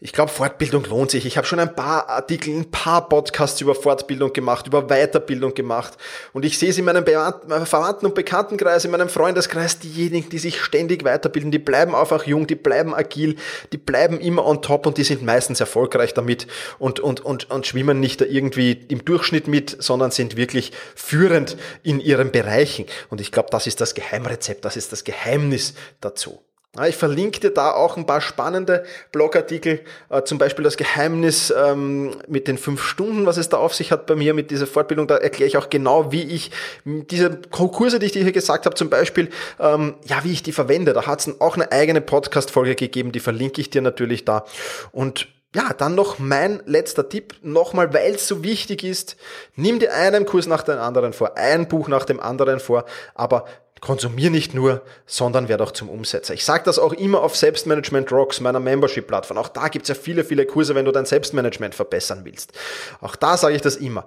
Ich 0.00 0.12
glaube, 0.12 0.30
Fortbildung 0.30 0.84
lohnt 0.84 1.10
sich. 1.10 1.26
Ich 1.26 1.36
habe 1.36 1.46
schon 1.48 1.58
ein 1.58 1.74
paar 1.74 2.08
Artikel, 2.08 2.54
ein 2.54 2.70
paar 2.70 3.08
Podcasts 3.08 3.60
über 3.60 3.74
Fortbildung 3.74 4.32
gemacht, 4.32 4.68
über 4.68 4.86
Weiterbildung 4.86 5.54
gemacht. 5.54 5.94
Und 6.32 6.44
ich 6.44 6.56
sehe 6.56 6.70
es 6.70 6.78
in 6.78 6.84
meinem 6.84 7.04
Verwandten- 7.04 8.06
und 8.06 8.14
Bekanntenkreis, 8.14 8.84
in 8.84 8.92
meinem 8.92 9.08
Freundeskreis, 9.08 9.80
diejenigen, 9.80 10.30
die 10.30 10.38
sich 10.38 10.60
ständig 10.60 11.02
weiterbilden, 11.02 11.50
die 11.50 11.58
bleiben 11.58 11.96
einfach 11.96 12.28
jung, 12.28 12.46
die 12.46 12.54
bleiben 12.54 12.94
agil, 12.94 13.34
die 13.72 13.76
bleiben 13.76 14.20
immer 14.20 14.46
on 14.46 14.62
top 14.62 14.86
und 14.86 14.98
die 14.98 15.02
sind 15.02 15.24
meistens 15.24 15.58
erfolgreich 15.58 16.14
damit 16.14 16.46
und, 16.78 17.00
und, 17.00 17.24
und, 17.24 17.50
und 17.50 17.66
schwimmen 17.66 17.98
nicht 17.98 18.20
da 18.20 18.24
irgendwie 18.24 18.70
im 18.86 19.04
Durchschnitt 19.04 19.48
mit, 19.48 19.82
sondern 19.82 20.12
sind 20.12 20.36
wirklich 20.36 20.70
führend 20.94 21.56
in 21.82 21.98
ihren 21.98 22.30
Bereichen. 22.30 22.86
Und 23.10 23.20
ich 23.20 23.32
glaube, 23.32 23.48
das 23.50 23.66
ist 23.66 23.80
das 23.80 23.96
Geheimrezept, 23.96 24.64
das 24.64 24.76
ist 24.76 24.92
das 24.92 25.02
Geheimnis 25.02 25.74
dazu. 26.00 26.40
Ich 26.86 26.96
verlinke 26.96 27.40
dir 27.40 27.50
da 27.50 27.72
auch 27.72 27.96
ein 27.96 28.06
paar 28.06 28.20
spannende 28.20 28.84
Blogartikel, 29.12 29.80
äh, 30.10 30.22
zum 30.22 30.38
Beispiel 30.38 30.64
das 30.64 30.76
Geheimnis 30.76 31.50
ähm, 31.50 32.12
mit 32.28 32.46
den 32.46 32.58
fünf 32.58 32.82
Stunden, 32.82 33.26
was 33.26 33.36
es 33.36 33.48
da 33.48 33.56
auf 33.56 33.74
sich 33.74 33.90
hat 33.90 34.06
bei 34.06 34.14
mir 34.14 34.34
mit 34.34 34.50
dieser 34.50 34.66
Fortbildung. 34.66 35.06
Da 35.06 35.16
erkläre 35.16 35.48
ich 35.48 35.56
auch 35.56 35.70
genau, 35.70 36.12
wie 36.12 36.22
ich 36.22 36.50
diese 36.84 37.40
Kurse, 37.50 37.98
die 37.98 38.06
ich 38.06 38.12
dir 38.12 38.22
hier 38.22 38.32
gesagt 38.32 38.66
habe, 38.66 38.76
zum 38.76 38.90
Beispiel, 38.90 39.30
ähm, 39.58 39.94
ja, 40.04 40.22
wie 40.24 40.32
ich 40.32 40.42
die 40.42 40.52
verwende. 40.52 40.92
Da 40.92 41.06
hat 41.06 41.20
es 41.20 41.40
auch 41.40 41.56
eine 41.56 41.72
eigene 41.72 42.00
Podcast-Folge 42.00 42.74
gegeben, 42.74 43.12
die 43.12 43.20
verlinke 43.20 43.60
ich 43.60 43.70
dir 43.70 43.82
natürlich 43.82 44.24
da. 44.24 44.44
Und 44.92 45.28
ja, 45.54 45.72
dann 45.72 45.94
noch 45.94 46.18
mein 46.18 46.62
letzter 46.66 47.08
Tipp, 47.08 47.34
nochmal, 47.42 47.94
weil 47.94 48.14
es 48.14 48.28
so 48.28 48.44
wichtig 48.44 48.84
ist, 48.84 49.16
nimm 49.56 49.78
dir 49.78 49.94
einen 49.94 50.26
Kurs 50.26 50.46
nach 50.46 50.62
dem 50.62 50.78
anderen 50.78 51.14
vor, 51.14 51.38
ein 51.38 51.68
Buch 51.68 51.88
nach 51.88 52.04
dem 52.04 52.20
anderen 52.20 52.60
vor, 52.60 52.84
aber 53.14 53.46
konsumier 53.80 54.30
nicht 54.30 54.54
nur, 54.54 54.82
sondern 55.06 55.48
werde 55.48 55.64
auch 55.64 55.72
zum 55.72 55.88
Umsetzer. 55.88 56.34
Ich 56.34 56.44
sage 56.44 56.64
das 56.64 56.78
auch 56.78 56.92
immer 56.92 57.22
auf 57.22 57.36
Selbstmanagement 57.36 58.10
Rocks, 58.12 58.40
meiner 58.40 58.60
Membership-Plattform. 58.60 59.38
Auch 59.38 59.48
da 59.48 59.68
gibt's 59.68 59.88
ja 59.88 59.94
viele, 59.94 60.24
viele 60.24 60.46
Kurse, 60.46 60.74
wenn 60.74 60.84
du 60.84 60.92
dein 60.92 61.06
Selbstmanagement 61.06 61.74
verbessern 61.74 62.20
willst. 62.24 62.52
Auch 63.00 63.16
da 63.16 63.36
sage 63.36 63.54
ich 63.54 63.62
das 63.62 63.76
immer. 63.76 64.06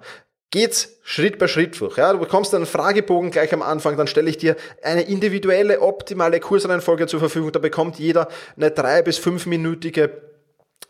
Geht's 0.50 0.98
Schritt 1.02 1.38
bei 1.38 1.48
Schritt 1.48 1.80
durch. 1.80 1.96
Ja, 1.96 2.12
du 2.12 2.18
bekommst 2.18 2.54
einen 2.54 2.66
Fragebogen 2.66 3.30
gleich 3.30 3.54
am 3.54 3.62
Anfang, 3.62 3.96
dann 3.96 4.06
stelle 4.06 4.28
ich 4.28 4.36
dir 4.36 4.56
eine 4.82 5.02
individuelle, 5.02 5.80
optimale 5.80 6.40
Kursreihenfolge 6.40 7.06
zur 7.06 7.20
Verfügung. 7.20 7.52
Da 7.52 7.58
bekommt 7.58 7.98
jeder 7.98 8.28
eine 8.56 8.70
drei- 8.70 9.00
bis 9.00 9.16
fünfminütige 9.16 10.10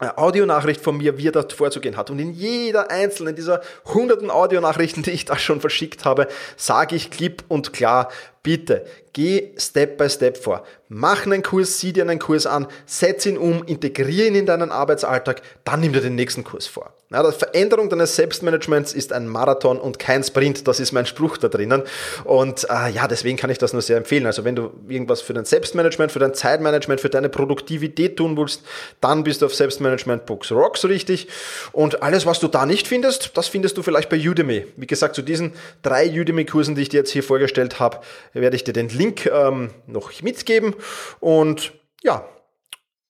äh, 0.00 0.08
Audionachricht 0.16 0.80
von 0.80 0.96
mir, 0.96 1.16
wie 1.16 1.28
er 1.28 1.32
das 1.32 1.52
vorzugehen 1.52 1.96
hat. 1.96 2.10
Und 2.10 2.18
in 2.18 2.32
jeder 2.32 2.90
einzelnen 2.90 3.36
dieser 3.36 3.60
hunderten 3.84 4.30
Audionachrichten, 4.30 5.04
die 5.04 5.12
ich 5.12 5.26
da 5.26 5.38
schon 5.38 5.60
verschickt 5.60 6.04
habe, 6.04 6.26
sage 6.56 6.96
ich 6.96 7.12
klipp 7.12 7.44
und 7.46 7.72
klar, 7.72 8.10
bitte 8.42 8.84
geh 9.12 9.50
Step 9.56 9.98
by 9.98 10.08
Step 10.08 10.36
vor. 10.36 10.64
Mach 10.88 11.24
einen 11.24 11.42
Kurs, 11.42 11.78
sieh 11.78 11.92
dir 11.92 12.02
einen 12.02 12.18
Kurs 12.18 12.46
an, 12.46 12.66
setz 12.86 13.24
ihn 13.24 13.38
um, 13.38 13.64
integriere 13.64 14.28
ihn 14.28 14.34
in 14.34 14.46
deinen 14.46 14.70
Arbeitsalltag, 14.70 15.40
dann 15.64 15.80
nimm 15.80 15.92
dir 15.92 16.00
den 16.00 16.14
nächsten 16.14 16.44
Kurs 16.44 16.66
vor. 16.66 16.92
Ja, 17.10 17.22
die 17.30 17.36
Veränderung 17.36 17.90
deines 17.90 18.16
Selbstmanagements 18.16 18.94
ist 18.94 19.12
ein 19.12 19.28
Marathon 19.28 19.78
und 19.78 19.98
kein 19.98 20.22
Sprint, 20.22 20.66
das 20.66 20.80
ist 20.80 20.92
mein 20.92 21.04
Spruch 21.04 21.36
da 21.36 21.48
drinnen. 21.48 21.82
Und 22.24 22.64
äh, 22.70 22.90
ja, 22.90 23.06
deswegen 23.06 23.36
kann 23.36 23.50
ich 23.50 23.58
das 23.58 23.74
nur 23.74 23.82
sehr 23.82 23.98
empfehlen. 23.98 24.24
Also 24.24 24.44
wenn 24.44 24.56
du 24.56 24.70
irgendwas 24.88 25.20
für 25.20 25.34
dein 25.34 25.44
Selbstmanagement, 25.44 26.10
für 26.10 26.20
dein 26.20 26.32
Zeitmanagement, 26.32 27.02
für 27.02 27.10
deine 27.10 27.28
Produktivität 27.28 28.16
tun 28.16 28.36
willst, 28.38 28.62
dann 29.02 29.24
bist 29.24 29.42
du 29.42 29.46
auf 29.46 29.54
Selbstmanagement 29.54 30.24
Books 30.24 30.50
Rocks 30.52 30.86
richtig. 30.86 31.28
Und 31.72 32.02
alles, 32.02 32.24
was 32.24 32.40
du 32.40 32.48
da 32.48 32.64
nicht 32.64 32.88
findest, 32.88 33.36
das 33.36 33.48
findest 33.48 33.76
du 33.76 33.82
vielleicht 33.82 34.08
bei 34.08 34.16
Udemy. 34.16 34.64
Wie 34.76 34.86
gesagt, 34.86 35.14
zu 35.14 35.20
diesen 35.20 35.52
drei 35.82 36.08
Udemy-Kursen, 36.08 36.74
die 36.74 36.82
ich 36.82 36.88
dir 36.88 37.00
jetzt 37.00 37.10
hier 37.10 37.22
vorgestellt 37.22 37.78
habe, 37.78 37.98
werde 38.40 38.56
ich 38.56 38.64
dir 38.64 38.72
den 38.72 38.88
Link 38.88 39.26
ähm, 39.26 39.70
noch 39.86 40.22
mitgeben. 40.22 40.74
Und 41.20 41.72
ja, 42.02 42.28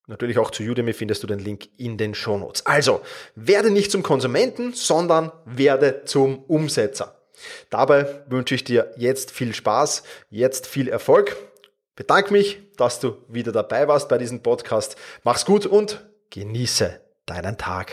Natürlich 0.09 0.39
auch 0.39 0.51
zu 0.51 0.65
Udemy 0.65 0.93
findest 0.93 1.23
du 1.23 1.27
den 1.27 1.39
Link 1.39 1.69
in 1.79 1.97
den 1.97 2.15
Shownotes. 2.15 2.67
Also, 2.67 3.03
werde 3.37 3.71
nicht 3.71 3.93
zum 3.93 4.03
Konsumenten, 4.03 4.75
sondern 4.75 5.31
werde 5.45 6.05
zum 6.05 6.41
Umsetzer. 6.45 7.23
Dabei 7.71 8.23
wünsche 8.29 8.55
ich 8.55 8.65
dir 8.65 8.93
jetzt 8.97 9.31
viel 9.31 9.55
Spaß, 9.55 10.03
jetzt 10.29 10.67
viel 10.67 10.89
Erfolg. 10.89 11.37
Bedanke 11.95 12.33
mich, 12.33 12.61
dass 12.77 13.01
du 13.01 13.17
wieder 13.29 13.53
dabei 13.53 13.87
warst 13.89 14.09
bei 14.09 14.19
diesem 14.19 14.43
Podcast. 14.43 14.97
Mach's 15.25 15.45
gut 15.45 15.67
und 15.67 16.05
genieße 16.31 17.01
deinen 17.27 17.57
Tag. 17.57 17.93